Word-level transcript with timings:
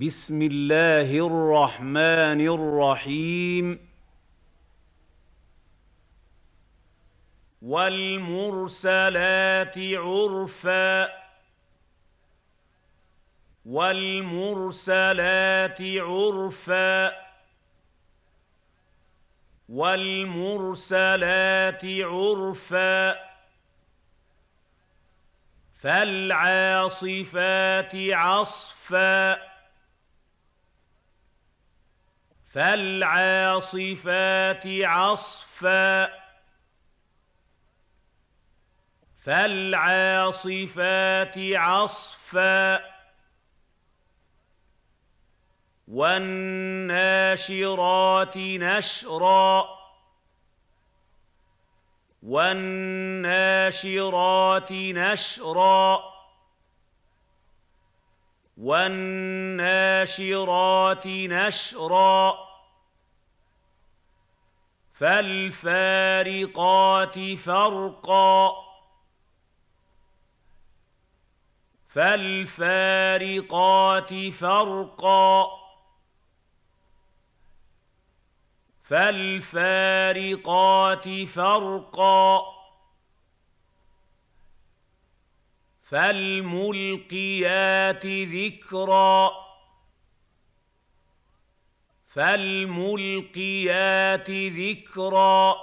بسم 0.00 0.42
الله 0.42 1.26
الرحمن 1.26 2.40
الرحيم. 2.40 3.88
والمرسلات 7.62 9.78
عرفا. 9.78 11.08
والمرسلات 13.66 15.82
عرفا. 15.82 17.12
والمرسلات 19.68 21.84
عرفا. 21.84 23.16
فالعاصفات 25.82 27.92
عصفا. 28.12 29.51
فالعاصفات 32.52 33.86
عصفا. 34.66 36.08
فالعاصفات 39.24 40.58
عصفا. 41.38 42.92
والناشرات 45.88 47.36
نشرا. 48.36 49.78
والناشرات 52.22 53.62
نشرا. 54.72 56.12
والناشرات 58.56 59.66
نشرا. 61.06 62.41
فالفارقات 64.94 67.34
فرقا. 67.34 68.52
فالفارقات 71.88 72.70
فرقا. 74.30 75.46
فالفارقات 78.84 81.24
فرقا. 81.24 82.42
فالملقيات 85.82 88.06
ذكرا. 88.06 89.51
فالملقيات 92.14 94.30
ذكرا. 94.30 95.56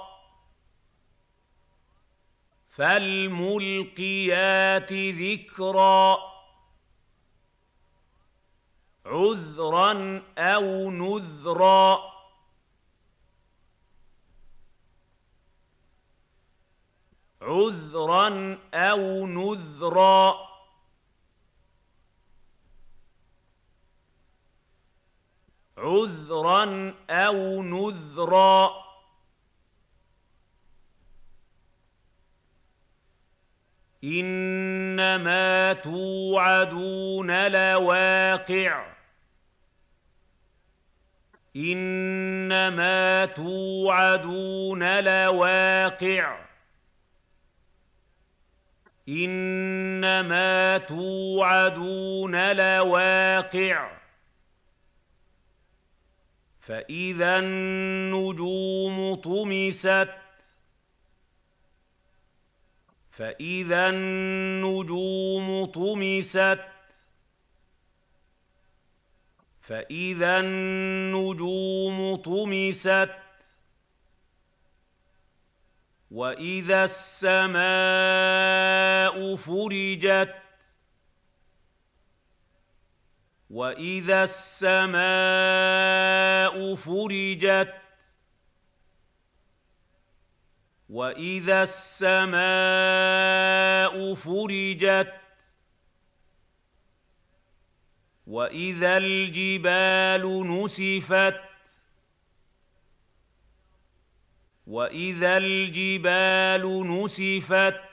فالملقيات 2.70 4.92
ذكرا. 4.92 6.18
عذرا 9.06 10.22
أو 10.38 10.90
نذرا. 10.90 12.12
عذرا 17.42 18.58
أو 18.74 19.26
نذرا. 19.26 20.49
عذرا 25.80 26.94
أو 27.10 27.62
نذرا. 27.62 28.70
إنما 34.04 35.72
توعدون 35.72 37.46
لواقع. 37.48 38.86
إنما 41.56 43.24
توعدون 43.24 45.00
لواقع. 45.00 46.38
إنما 49.08 50.78
توعدون 50.78 52.52
لواقع. 52.52 53.99
فإذا 56.60 57.38
النجوم 57.38 59.14
طمست 59.14 60.08
فإذا 63.10 63.88
النجوم 63.88 65.64
طمست 65.64 66.60
فإذا 69.60 70.40
النجوم 70.40 72.16
طمست 72.16 73.10
وإذا 76.10 76.84
السماء 76.84 77.60
فرجت. 79.36 80.49
واذا 83.50 84.24
السماء 84.24 84.94
فرجت 86.74 87.74
واذا 90.88 91.62
السماء 91.62 92.34
فرجت 94.14 95.12
واذا 98.26 98.96
الجبال 98.96 100.46
نسفت 100.48 101.40
واذا 104.66 105.36
الجبال 105.36 106.88
نسفت 106.88 107.89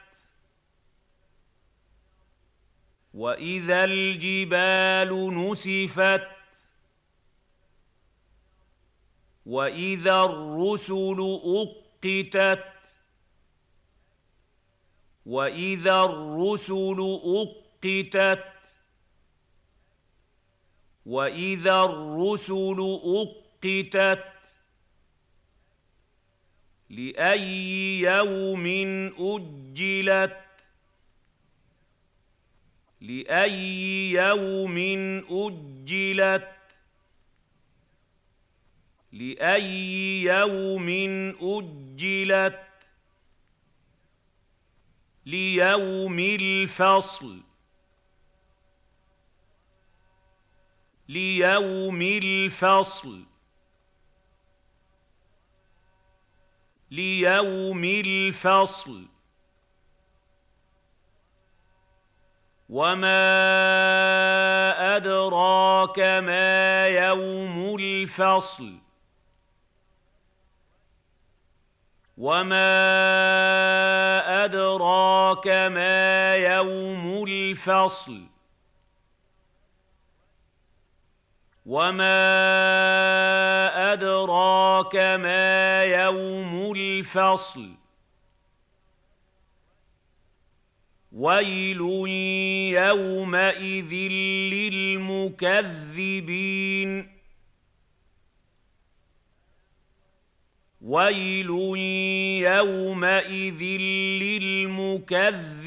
واذا 3.17 3.83
الجبال 3.83 5.33
نسفت 5.33 6.27
واذا 9.45 10.23
الرسل 10.23 11.39
اقتت 11.43 12.63
واذا 15.25 16.03
الرسل 16.03 17.19
اقتت 17.23 18.45
واذا 21.05 21.83
الرسل 21.83 22.99
اقتت 23.03 24.25
لاي 26.89 27.99
يوم 27.99 28.65
اجلت 29.19 30.46
لأي 33.01 34.11
يوم 34.11 34.77
أجلت 35.29 36.51
لأي 39.11 40.21
يوم 40.21 40.89
أجلت 41.41 42.63
ليوم 45.25 46.19
الفصل 46.19 47.41
ليوم 51.09 52.01
الفصل 52.01 53.23
ليوم 56.91 57.83
الفصل. 57.83 59.16
وما 62.69 63.35
ادراك 64.95 65.99
ما 65.99 66.87
يوم 66.87 67.75
الفصل 67.79 68.73
وما 72.17 72.67
ادراك 74.45 75.47
ما 75.47 76.35
يوم 76.35 77.23
الفصل 77.27 78.23
وما 81.65 82.17
ادراك 83.93 84.95
ما 84.95 85.83
يوم 85.83 86.71
الفصل 86.75 87.76
ويل 91.17 91.81
يومئذ 92.77 93.93
للمكذبين 94.53 95.97
ويل 100.81 101.49
يومئذ 102.45 103.63
للمكذبين 104.21 105.59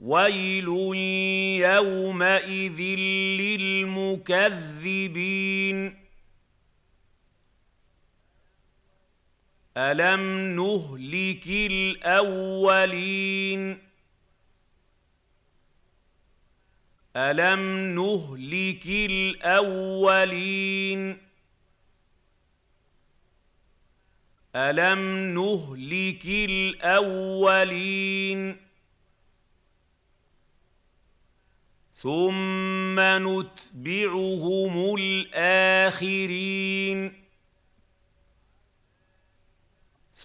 ويل 0.00 0.68
يومئذ 1.62 2.80
للمكذبين 3.40 4.46
الم 9.76 10.20
نهلك 10.56 11.46
الاولين 11.70 12.98
الم 17.16 17.60
نهلك 17.94 18.86
الاولين 19.10 20.06
الم 24.56 24.98
نهلك 25.34 26.26
الاولين 26.26 27.36
ثم 31.94 33.00
نتبعهم 33.00 34.94
الاخرين 34.98 36.46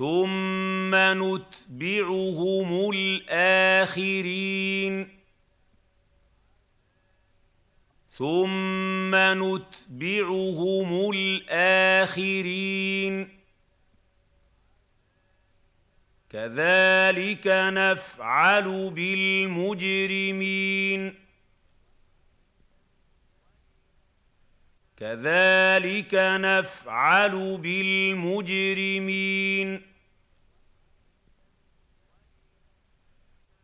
ثم 0.01 0.95
نتبعهم 0.95 2.69
الاخرين 2.93 4.39
ثم 8.09 9.15
نتبعهم 9.15 11.11
الاخرين 11.11 12.49
كذلك 16.29 17.47
نفعل 17.47 18.89
بالمجرمين 18.89 20.41
كذلك 24.97 26.13
نفعل 26.15 27.57
بالمجرمين 27.57 28.71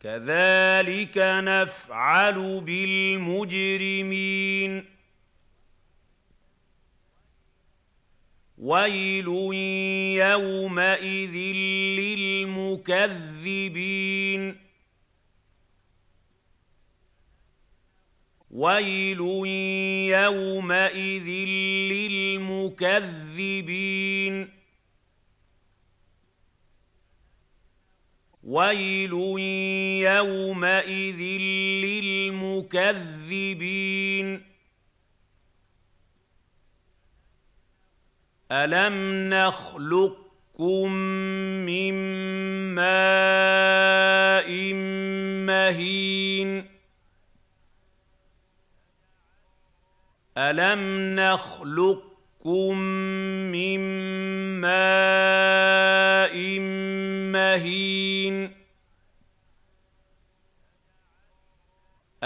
كذلك 0.07 1.18
نفعل 1.18 2.62
بالمجرمين. 2.62 4.86
ويل 8.57 9.27
يومئذ 10.18 11.36
للمكذبين. 12.00 14.57
ويل 18.51 19.19
يومئذ 20.09 21.27
للمكذبين. 21.92 24.56
ويل 28.48 29.14
يومئذ 30.08 31.22
للمكذبين 32.72 34.44
الم 38.52 39.30
نخلقكم 39.34 40.92
من 41.68 41.94
ماء 42.76 44.50
مهين 45.46 46.66
الم 50.38 51.16
نخلقكم 51.20 52.78
من 53.52 53.80
ماء 54.62 54.97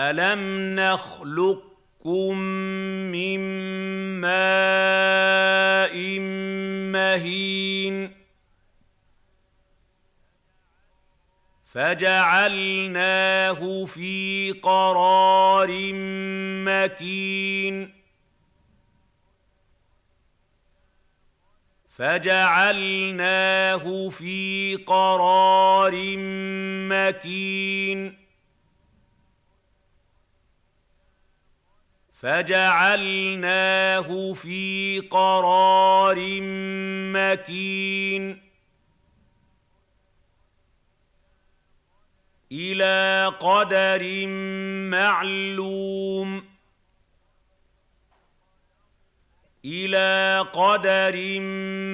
الم 0.09 0.75
نخلقكم 0.79 2.37
من 3.11 3.39
ماء 4.21 5.95
مهين 6.91 8.11
فجعلناه 11.73 13.61
في 13.85 14.51
قرار 14.51 15.69
مكين 16.65 17.93
فجعلناه 21.97 23.29
في 24.09 24.75
قرار 24.87 25.93
مكين 26.89 28.20
فجعلناه 32.21 34.09
في 34.33 34.99
قرار 34.99 36.15
مكين. 37.13 38.51
إلى 42.51 43.25
قدر 43.39 44.27
معلوم. 44.89 46.45
إلى 49.65 50.45
قدر 50.53 51.39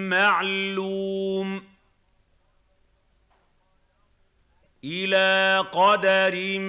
معلوم. 0.10 1.64
إلى 4.84 5.66
قدر 5.72 6.60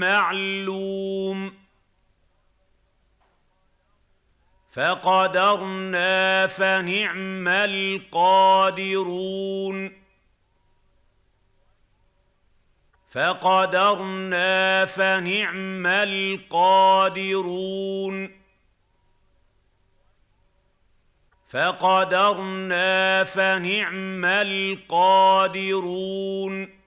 معلوم. 0.00 1.63
فقدرنا 4.74 6.46
فنعم 6.46 7.48
القادرون. 7.48 9.92
فقدرنا 13.10 14.86
فنعم 14.86 15.86
القادرون. 15.86 18.30
فقدرنا 21.48 23.24
فنعم 23.24 24.24
القادرون. 24.24 26.83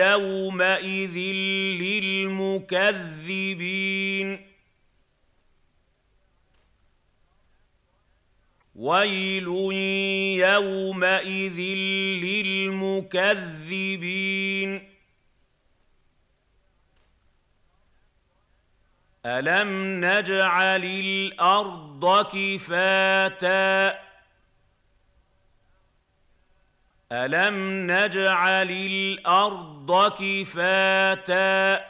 يومئذ 0.00 1.16
للمكذبين 1.82 2.92
ويل 8.74 9.46
يومئذ 10.40 11.58
للمكذبين 12.24 13.32
الم 19.26 20.00
نجعل 20.04 20.84
الأرض 20.84 22.26
كفاتا 22.26 23.98
الم 27.12 27.86
نجعل 27.90 28.70
الأرض 28.70 30.12
كفاتا 30.18 31.86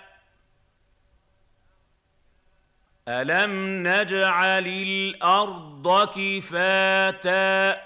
الم 3.08 3.86
نجعل 3.86 4.66
الأرض 4.66 6.08
كفاتا 6.16 7.82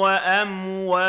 وأمواتا. 0.00 1.00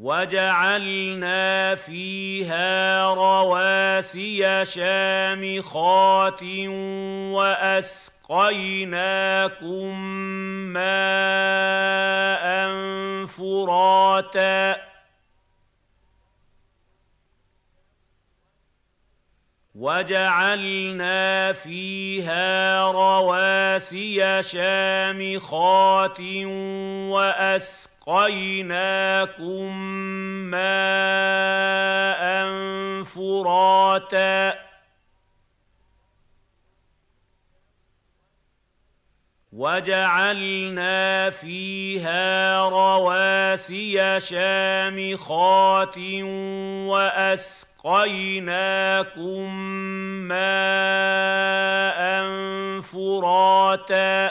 وجعلنا 0.00 1.74
فيها 1.74 3.04
رواسي 3.14 4.64
شامخات 4.64 6.42
واسقيناكم 8.30 9.98
ماء 10.70 12.46
فراتا 13.26 14.76
وجعلنا 19.74 21.52
فيها 21.52 22.82
رواسي 22.90 24.42
شامخات 24.42 26.20
واسقيناكم 28.06 28.66
ماء 30.50 32.20
فراتا 33.04 34.69
وجعلنا 39.52 41.30
فيها 41.30 42.64
رواسي 42.68 44.20
شامخات 44.20 45.98
وأسقيناكم 46.86 47.70
اسقيناكم 47.84 49.54
ماء 50.28 52.00
فراتا. 52.80 54.30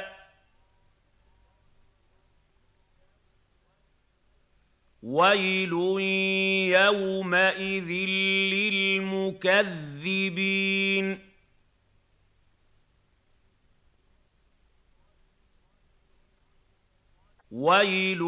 ويل 5.03 5.73
يومئذ 6.71 7.89
للمكذبين. 8.53 11.28
ويل 17.51 18.21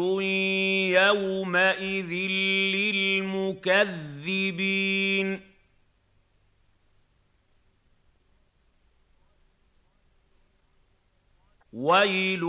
يومئذ 0.98 2.12
للمكذبين 2.74 3.92
ويل 11.72 12.42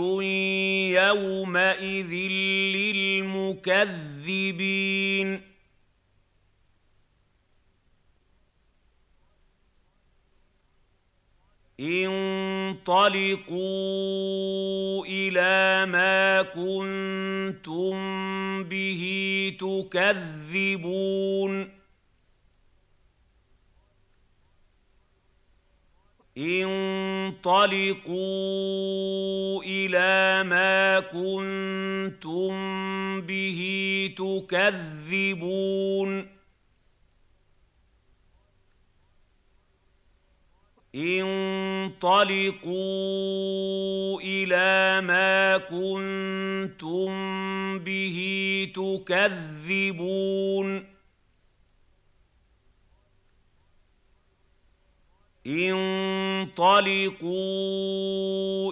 يومئذ 0.94 2.12
للمكذبين 2.76 3.94
انطلقوا 11.84 13.60
إلى 15.06 15.86
ما 15.92 16.42
كنتم 16.42 17.94
به 18.64 19.02
تكذبون. 19.60 21.70
انطلقوا 26.38 28.14
إلى 29.62 30.42
ما 30.48 31.00
كنتم 31.00 32.50
به 33.20 33.60
تكذبون. 34.16 36.33
انطلقوا 40.94 42.70
إلى 44.20 45.00
ما 45.06 45.58
كنتم 45.58 47.08
به 47.78 48.18
تكذبون. 48.74 50.14
انطلقوا 55.46 57.12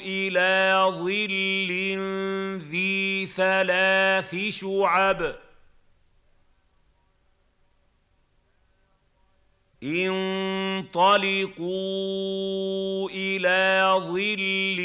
إلى 0.00 0.85
ظل 0.91 1.69
ذي 2.71 3.26
ثلاث 3.26 4.37
شعب. 4.50 5.52
انطلقوا 9.83 11.61
إلى 13.11 13.93
ظل 13.99 14.79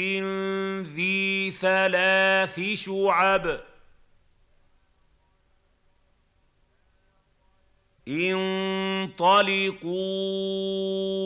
ذي 0.94 1.50
ثلاث 1.50 2.60
شعب. 2.74 3.60
انطلقوا 8.08 9.74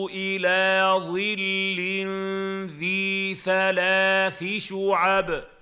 إلى 0.09 0.93
ظل 0.97 1.79
ذي 2.79 3.35
ثلاث 3.35 4.43
شعب. 4.57 5.52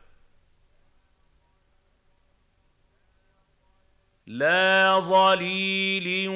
لا 4.32 5.00
ظليل 5.00 6.30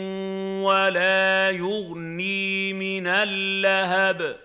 ولا 0.63 1.51
يغني 1.51 2.73
من 2.73 3.07
اللهب. 3.07 4.39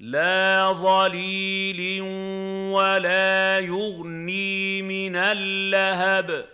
لا 0.00 0.72
ظليل 0.72 2.00
ولا 2.72 3.58
يغني 3.60 4.82
من 4.82 5.16
اللهب. 5.16 6.48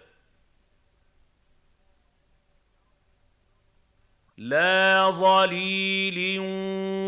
لا 4.39 5.11
ظليل 5.11 6.39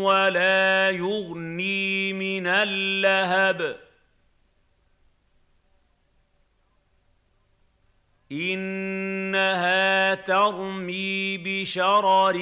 ولا 0.03 0.89
يغني 0.89 2.13
من 2.13 2.47
اللهب. 2.47 3.90
إنها 8.31 10.15
ترمي 10.15 11.37
بشرر 11.37 12.37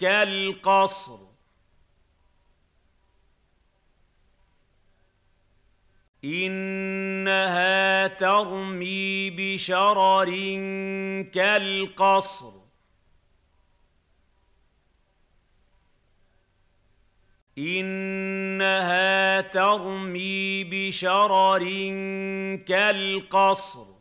كالقصر. 0.00 1.18
إنها 6.24 8.06
ترمي 8.06 9.30
بشرر 9.30 10.30
كالقصر. 11.32 12.52
إنها 17.58 19.40
ترمي 19.40 20.64
بشرر 20.64 21.64
كالقصر. 22.66 23.99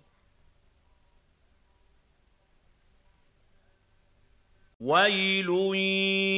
ويل 4.80 5.50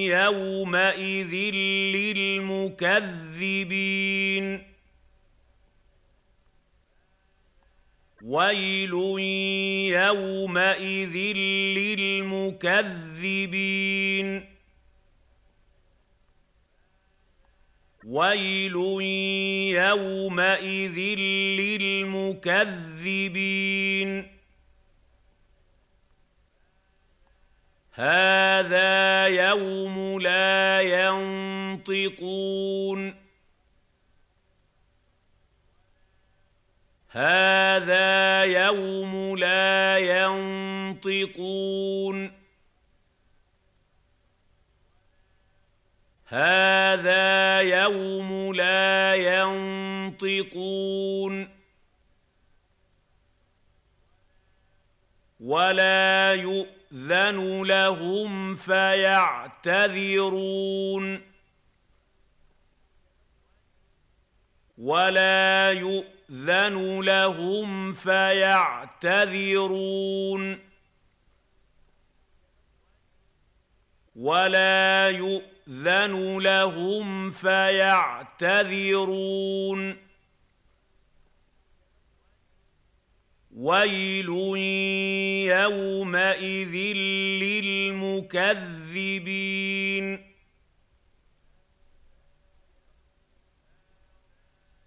يومئذ 0.10 1.33
للمكذبين 1.93 3.12
ويل 8.24 8.93
يومئذ 9.93 11.15
للمكذبين 11.77 12.91
ويل 18.05 18.75
يومئذ 19.75 21.00
للمكذبين 21.62 22.81
هذا 28.01 29.27
يوم 29.27 30.20
لا 30.22 30.81
ينطقون. 31.81 32.41
هذا 37.10 38.43
يوم 38.43 39.38
لا 39.38 39.98
ينطقون. 40.98 41.51
هذا 46.27 47.62
يوم 47.62 48.53
لا 48.53 49.15
ينطقون. 50.15 50.81
ولا 55.39 56.34
يؤذن 56.91 57.67
لهم 57.67 58.55
فيعتذرون 58.55 59.71
ولا 64.77 65.71
يؤذن 65.71 67.00
لهم 67.00 67.93
فيعتذرون 67.93 69.12
ولا 74.15 75.10
يؤذن 75.10 76.38
لهم 76.38 77.31
فيعتذرون 77.31 78.51
ويل 83.55 84.29
يومئذ 85.48 86.75
للمكذبين 87.43 88.51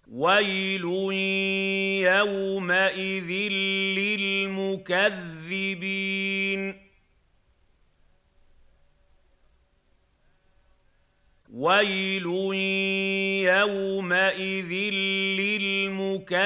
ويل 0.07 0.83
يومئذ 2.05 3.31
للمكذبين 3.99 5.25
ويل 11.53 12.25
يومئذ 13.45 14.71
للمكذبين 15.39 16.45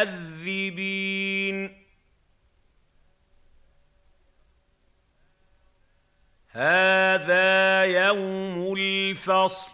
هذا 6.51 7.83
يوم 7.83 8.73
الفصل. 8.77 9.71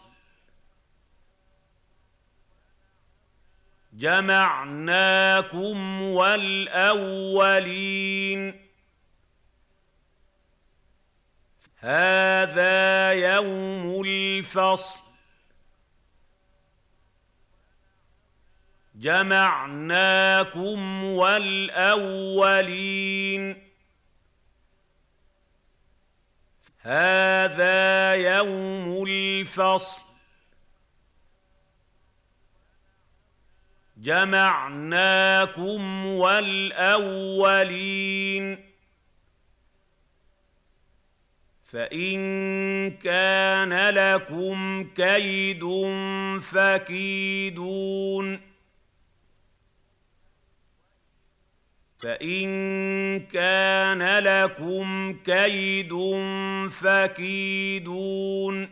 جمعناكم 3.94 6.02
والأولين. 6.02 7.62
هذا 11.78 13.14
يوم 13.14 14.02
الفصل. 14.06 15.00
جمعناكم 18.96 21.04
والأولين. 21.04 22.76
هذا 26.86 28.14
يوم 28.14 29.04
الفصل. 29.08 30.02
جمعناكم 33.98 36.06
والأولين. 36.06 37.66
فإن 41.66 42.92
كان 42.92 43.90
لكم 43.90 44.84
كيد 44.96 45.64
فكيدون. 46.42 48.55
فان 52.00 53.20
كان 53.20 54.20
لكم 54.24 55.14
كيد 55.26 55.94
فكيدون 56.72 58.70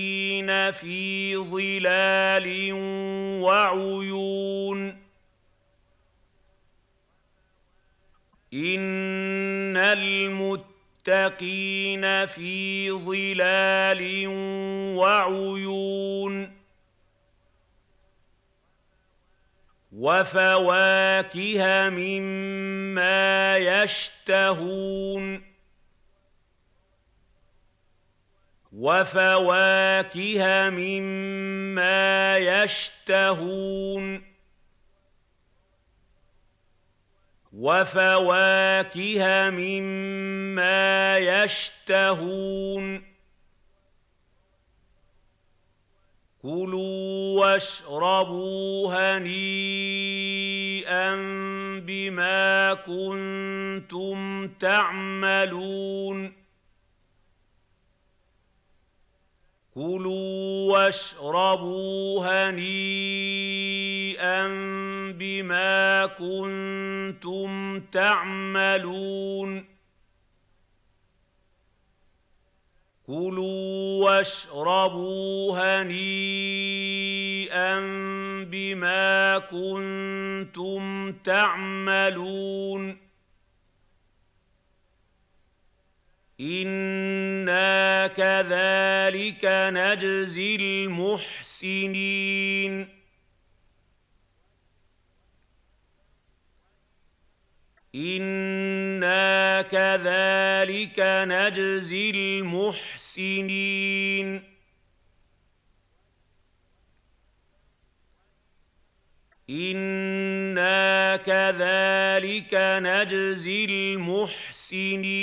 في 0.72 1.38
ظلال 1.38 2.74
وعيون 3.44 4.88
ان 8.54 9.78
المتقين 9.78 11.46
في 12.26 12.92
ظلال 12.92 14.28
وعيون 14.98 16.56
وفواكه 19.92 21.90
مما 21.90 23.58
يشتهون 23.58 25.45
وفواكه 28.76 30.70
مما 30.70 32.38
يشتهون. 32.38 34.24
وفواكه 37.54 39.50
مما 39.50 41.18
يشتهون. 41.18 43.16
كلوا 46.42 47.40
واشربوا 47.40 48.94
هنيئا 49.18 51.16
بما 51.80 52.74
كنتم 52.74 54.48
تعملون. 54.48 56.45
كلوا 59.76 60.72
واشربوا 60.74 62.26
هنيئا 62.50 62.88
بما 65.12 66.06
كنتم 66.06 67.80
تعملون. 67.80 69.66
كلوا 73.08 74.06
واشربوا 74.06 75.58
هنيئا 75.84 76.20
بما 78.44 79.38
كنتم 79.38 81.12
تعملون. 81.12 82.98
كذلك 88.18 89.46
نجزي 89.46 90.56
المحسنين. 90.56 92.26
أنا 97.96 99.62
كذلك 99.62 101.00
نجزي 101.00 102.10
المحسنين. 102.10 103.76
أنا 109.50 111.18
كذلك 111.18 112.54
نجزي 112.54 113.66
المحسنين. 113.66 115.16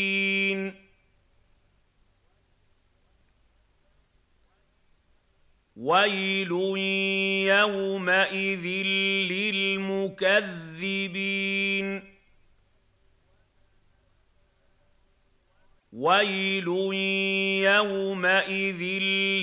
ويل 5.82 6.52
يومئذ 7.50 8.66
للمكذبين 9.32 10.52
ويل 15.92 16.68
يومئذ 17.66 18.82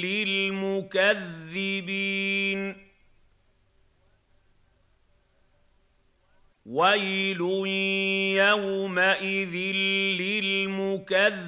للمكذبين 0.06 1.30
ويل 6.66 7.42
يومئذ 8.40 9.56
للمكذبين 10.22 11.40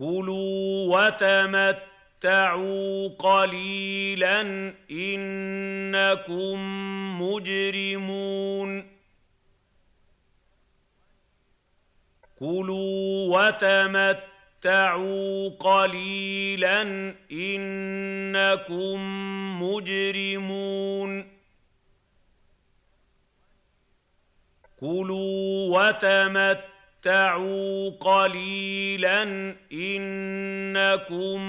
كلوا 0.00 0.96
وتمتعوا 0.96 3.08
قليلا 3.08 4.40
إنكم 4.90 6.56
مجرمون. 7.22 8.86
كلوا 12.38 13.38
وتمتعوا 13.38 15.48
قليلا 15.48 16.82
إنكم 17.32 18.98
مجرمون. 19.62 21.40
كلوا 24.80 25.88
وتمتعوا 25.88 26.79
قليلا 28.00 29.22
إنكم 29.72 31.40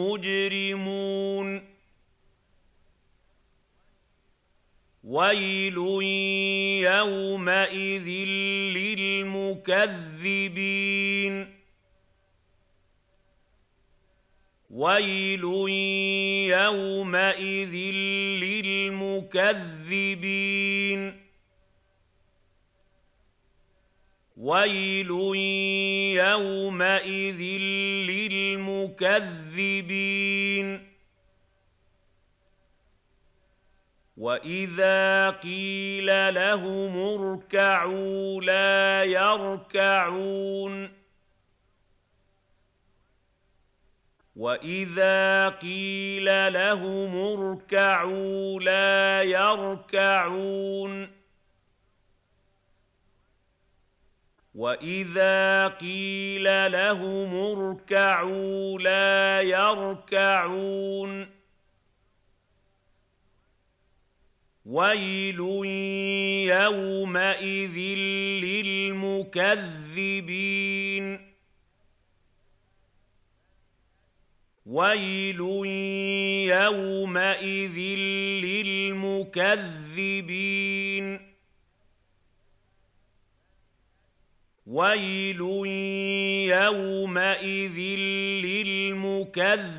مجرمون. 0.00 1.76
ويل 5.04 5.76
يومئذ 6.82 8.08
للمكذبين. 8.76 11.56
ويل 14.70 15.44
يومئذ 16.50 17.74
للمكذبين. 18.42 21.25
ويل 24.36 25.10
يومئذ 26.16 27.40
للمكذبين 29.00 29.76
واذا 34.16 35.30
قيل 35.30 36.34
لهم 36.34 36.96
اركعوا 36.96 38.40
لا 38.42 39.04
يركعون 39.04 40.88
واذا 44.36 45.48
قيل 45.48 46.52
لهم 46.52 47.16
اركعوا 47.16 48.60
لا 48.60 49.22
يركعون 49.22 51.15
واذا 54.56 55.68
قيل 55.68 56.72
لهم 56.72 57.34
اركعوا 57.34 58.78
لا 58.78 59.40
يركعون 59.42 61.28
ويل 64.66 65.40
يومئذ 66.48 67.76
للمكذبين 68.96 69.66
ويل 74.66 75.40
يومئذ 76.50 77.78
للمكذبين 78.44 79.36
ويل 84.66 85.40
يومئذ 86.50 87.78
للمكذبين 88.96 89.76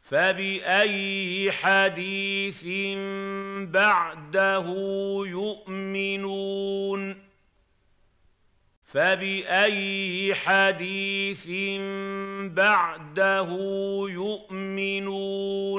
فباي 0.00 1.52
حديث 1.52 2.64
بعده 3.70 4.66
يؤمنون 5.26 7.22
فباي 8.84 10.34
حديث 10.34 11.46
بعده 12.52 13.48
يؤمنون 14.10 15.72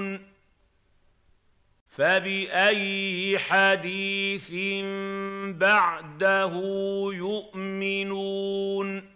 فبأي 1.93 3.37
حديث 3.37 4.51
بعده 5.57 6.53
يؤمنون 7.13 9.12